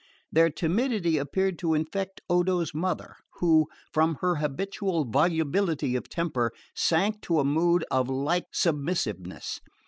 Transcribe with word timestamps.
Their 0.31 0.49
timidity 0.49 1.19
appeared 1.19 1.59
to 1.59 1.75
infect 1.75 2.21
Odo's 2.27 2.73
mother, 2.73 3.17
who, 3.35 3.67
from 3.93 4.15
her 4.21 4.37
habitual 4.37 5.05
volubility 5.05 5.95
of 5.95 6.09
temper, 6.09 6.51
sank 6.75 7.21
to 7.21 7.39
a 7.39 7.45
mood 7.45 7.85
of 7.91 8.09
like 8.09 8.45
submissiveness. 8.51 9.61